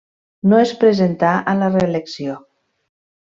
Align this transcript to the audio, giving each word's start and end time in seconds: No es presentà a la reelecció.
No 0.53 0.61
es 0.61 0.71
presentà 0.83 1.33
a 1.51 1.55
la 1.59 1.69
reelecció. 1.75 2.39